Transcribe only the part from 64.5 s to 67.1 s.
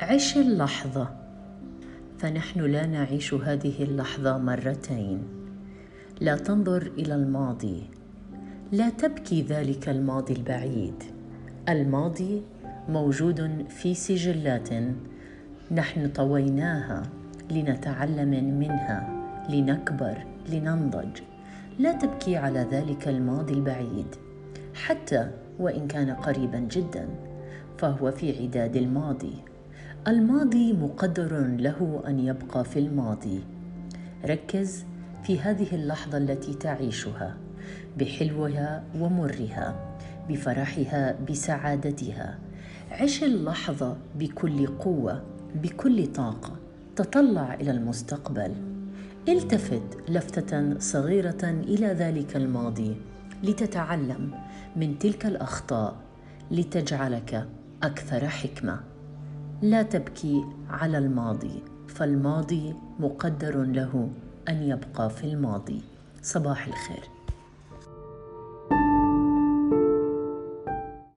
يبقى في الماضي. صباح الخير.